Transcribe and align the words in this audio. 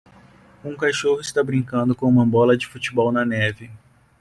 Um 0.65 0.75
cachorro 0.75 1.21
está 1.21 1.43
brincando 1.43 1.93
com 1.93 2.07
uma 2.07 2.25
bola 2.25 2.57
de 2.57 2.65
futebol 2.65 3.11
na 3.11 3.23
neve. 3.23 3.69